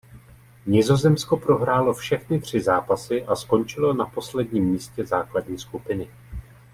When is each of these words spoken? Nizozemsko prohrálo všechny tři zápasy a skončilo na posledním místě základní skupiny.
Nizozemsko 0.65 1.37
prohrálo 1.37 1.93
všechny 1.93 2.39
tři 2.39 2.61
zápasy 2.61 3.25
a 3.25 3.35
skončilo 3.35 3.93
na 3.93 4.05
posledním 4.05 4.63
místě 4.63 5.05
základní 5.05 5.59
skupiny. 5.59 6.09